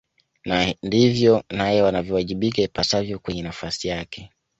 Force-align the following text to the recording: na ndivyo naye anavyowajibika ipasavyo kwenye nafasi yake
na 0.49 0.59
ndivyo 0.83 1.33
naye 1.57 1.79
anavyowajibika 1.89 2.61
ipasavyo 2.61 3.19
kwenye 3.19 3.41
nafasi 3.43 3.87
yake 3.87 4.31